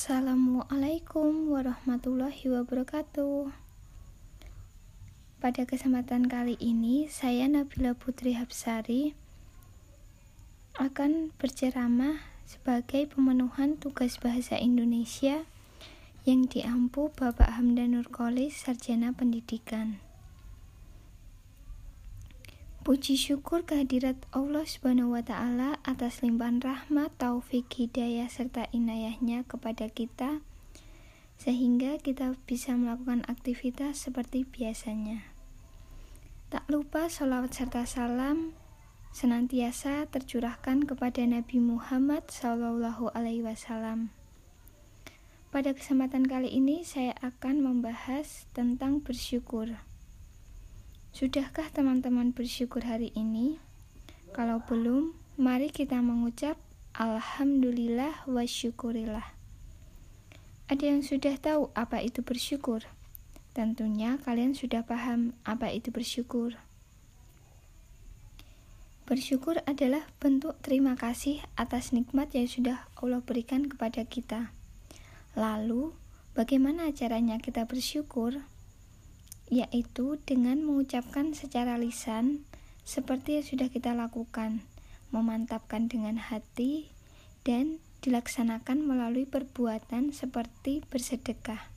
[0.00, 3.52] Assalamualaikum warahmatullahi wabarakatuh.
[5.44, 9.12] Pada kesempatan kali ini, saya Nabila Putri Habsari
[10.80, 12.16] akan berceramah
[12.48, 15.44] sebagai pemenuhan tugas bahasa Indonesia
[16.24, 20.00] yang diampu Bapak Hamdan Nurkolis Sarjana Pendidikan.
[22.80, 29.92] Puji syukur kehadirat Allah Subhanahu wa taala atas limpahan rahmat, taufik, hidayah serta inayahnya kepada
[29.92, 30.40] kita
[31.36, 35.28] sehingga kita bisa melakukan aktivitas seperti biasanya.
[36.48, 38.56] Tak lupa sholawat serta salam
[39.12, 44.08] senantiasa tercurahkan kepada Nabi Muhammad Sallallahu Alaihi Wasallam.
[45.52, 49.89] Pada kesempatan kali ini saya akan membahas tentang bersyukur.
[51.10, 53.58] Sudahkah teman-teman bersyukur hari ini?
[54.30, 56.54] Kalau belum, mari kita mengucap
[56.94, 59.34] Alhamdulillah wa syukurillah.
[60.70, 62.86] Ada yang sudah tahu apa itu bersyukur?
[63.50, 66.54] Tentunya kalian sudah paham apa itu bersyukur.
[69.10, 74.54] Bersyukur adalah bentuk terima kasih atas nikmat yang sudah Allah berikan kepada kita.
[75.34, 75.90] Lalu,
[76.38, 78.46] bagaimana caranya kita bersyukur?
[79.50, 82.46] Yaitu dengan mengucapkan secara lisan
[82.86, 84.62] seperti yang sudah kita lakukan,
[85.10, 86.88] memantapkan dengan hati,
[87.42, 91.68] dan dilaksanakan melalui perbuatan seperti bersedekah.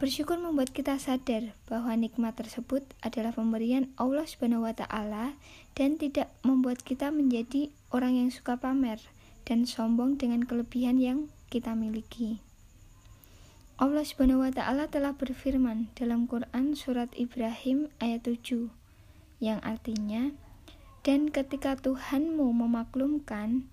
[0.00, 5.36] Bersyukur membuat kita sadar bahwa nikmat tersebut adalah pemberian Allah Subhanahu wa taala
[5.76, 8.96] dan tidak membuat kita menjadi orang yang suka pamer
[9.44, 12.40] dan sombong dengan kelebihan yang kita miliki.
[13.80, 18.68] Allah Subhanahu wa taala telah berfirman dalam Quran surat Ibrahim ayat 7
[19.40, 20.36] yang artinya
[21.00, 23.64] dan ketika Tuhanmu memaklumkan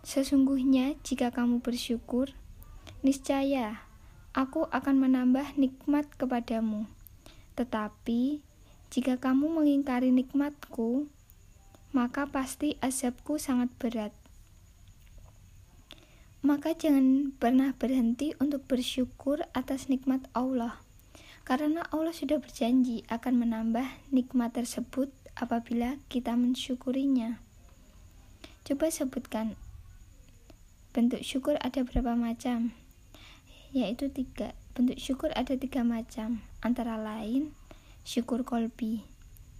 [0.00, 2.32] Sesungguhnya, jika kamu bersyukur,
[3.04, 3.84] niscaya
[4.32, 6.88] aku akan menambah nikmat kepadamu.
[7.52, 8.40] Tetapi,
[8.88, 11.04] jika kamu mengingkari nikmatku,
[11.92, 14.16] maka pasti azabku sangat berat.
[16.40, 20.80] Maka jangan pernah berhenti untuk bersyukur atas nikmat Allah,
[21.44, 27.40] karena Allah sudah berjanji akan menambah nikmat tersebut apabila kita mensyukurinya.
[28.64, 29.56] Coba sebutkan
[30.90, 32.74] Bentuk syukur ada berapa macam?
[33.70, 34.58] Yaitu tiga.
[34.74, 37.54] Bentuk syukur ada tiga macam, antara lain
[38.02, 39.06] syukur kolbi,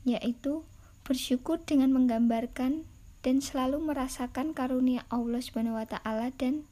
[0.02, 0.66] yaitu
[1.06, 2.82] bersyukur dengan menggambarkan
[3.20, 6.64] dan selalu merasakan karunia Allah Subhanahu wa taala dan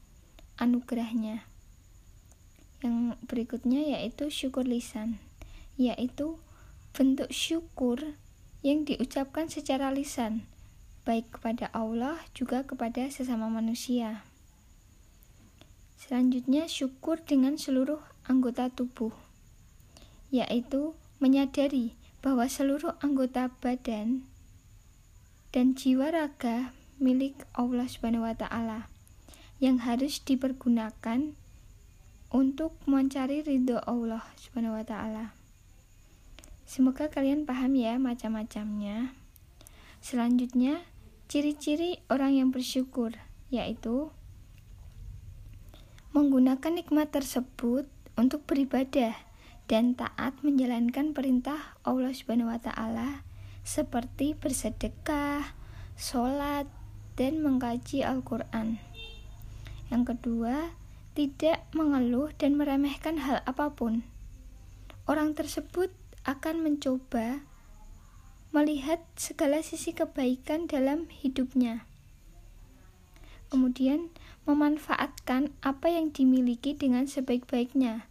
[0.57, 1.45] anugerahnya.
[2.81, 5.21] Yang berikutnya yaitu syukur lisan,
[5.77, 6.41] yaitu
[6.95, 8.17] bentuk syukur
[8.65, 10.47] yang diucapkan secara lisan,
[11.07, 14.25] baik kepada Allah juga kepada sesama manusia.
[15.99, 19.11] Selanjutnya, syukur dengan seluruh anggota tubuh,
[20.31, 24.28] yaitu menyadari bahwa seluruh anggota badan
[25.49, 28.91] dan jiwa raga milik Allah Subhanahu wa taala
[29.57, 31.33] yang harus dipergunakan
[32.29, 35.33] untuk mencari ridho Allah Subhanahu wa taala.
[36.69, 39.17] Semoga kalian paham ya macam-macamnya.
[40.05, 40.85] Selanjutnya,
[41.25, 43.17] ciri-ciri orang yang bersyukur
[43.49, 44.13] yaitu
[46.13, 49.17] menggunakan nikmat tersebut untuk beribadah
[49.65, 53.28] dan taat menjalankan perintah Allah Subhanahu wa taala
[53.69, 55.53] seperti bersedekah,
[55.93, 56.65] sholat,
[57.13, 58.81] dan mengkaji Al-Quran.
[59.93, 60.73] Yang kedua,
[61.13, 64.01] tidak mengeluh dan meremehkan hal apa pun.
[65.05, 65.93] Orang tersebut
[66.25, 67.45] akan mencoba
[68.49, 71.85] melihat segala sisi kebaikan dalam hidupnya.
[73.53, 74.09] Kemudian,
[74.49, 78.09] memanfaatkan apa yang dimiliki dengan sebaik-baiknya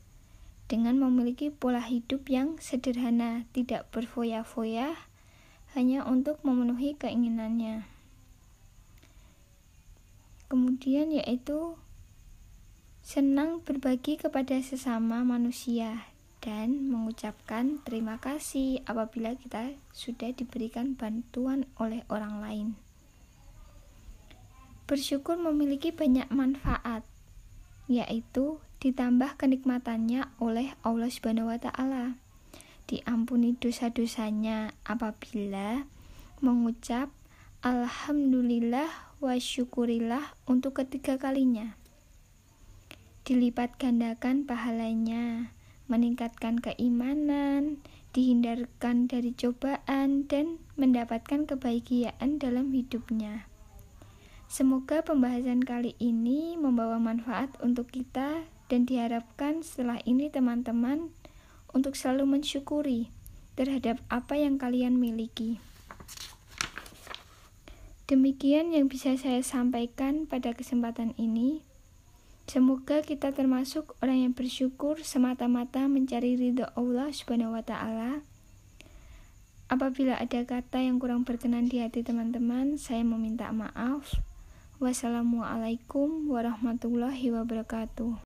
[0.68, 5.08] dengan memiliki pola hidup yang sederhana, tidak berfoya-foya
[5.76, 7.84] hanya untuk memenuhi keinginannya.
[10.48, 11.76] Kemudian yaitu
[13.04, 22.06] senang berbagi kepada sesama manusia dan mengucapkan terima kasih apabila kita sudah diberikan bantuan oleh
[22.08, 22.68] orang lain.
[24.88, 27.04] Bersyukur memiliki banyak manfaat,
[27.92, 32.16] yaitu ditambah kenikmatannya oleh Allah Subhanahu wa taala.
[32.88, 35.84] Diampuni dosa-dosanya apabila
[36.40, 37.12] mengucap
[37.60, 38.88] alhamdulillah
[39.20, 41.76] wa syukurillah untuk ketiga kalinya.
[43.28, 45.52] Dilipat gandakan pahalanya,
[45.84, 47.76] meningkatkan keimanan,
[48.16, 53.44] dihindarkan dari cobaan dan mendapatkan kebahagiaan dalam hidupnya.
[54.48, 61.12] Semoga pembahasan kali ini membawa manfaat untuk kita dan diharapkan setelah ini teman-teman
[61.72, 63.12] untuk selalu mensyukuri
[63.58, 65.58] terhadap apa yang kalian miliki.
[68.08, 71.60] Demikian yang bisa saya sampaikan pada kesempatan ini.
[72.48, 78.24] Semoga kita termasuk orang yang bersyukur semata-mata mencari ridho Allah Subhanahu wa taala.
[79.68, 84.16] Apabila ada kata yang kurang berkenan di hati teman-teman, saya meminta maaf.
[84.80, 88.16] Wassalamualaikum warahmatullahi wabarakatuh.